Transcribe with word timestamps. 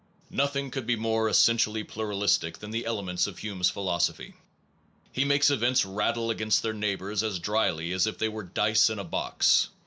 Nothing 0.31 0.71
could 0.71 0.87
be 0.87 0.95
more 0.95 1.29
essentially 1.29 1.83
plural 1.83 2.21
istic 2.23 2.57
than 2.57 2.71
the 2.71 2.87
elements 2.87 3.27
of 3.27 3.37
Hume 3.37 3.59
s 3.59 3.69
philosophy. 3.69 4.33
He 5.11 5.23
makes 5.23 5.51
events 5.51 5.85
rattle 5.85 6.31
against 6.31 6.63
their 6.63 6.73
neighbors 6.73 7.21
as 7.21 7.37
drily 7.37 7.91
as 7.91 8.07
if 8.07 8.17
they 8.17 8.27
were 8.27 8.41
dice 8.41 8.89
in 8.89 8.97
a 8.97 9.03
box. 9.03 9.69